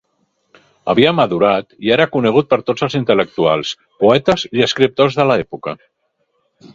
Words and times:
Havia 0.93 1.11
madurat 1.17 1.75
i 1.87 1.91
era 1.97 2.07
conegut 2.15 2.49
per 2.53 2.59
tots 2.69 2.85
els 2.87 2.97
intel·lectuals, 2.99 3.73
poetes 4.05 4.47
i 4.61 4.65
escriptors 4.69 5.19
de 5.21 5.27
l'època. 5.33 5.75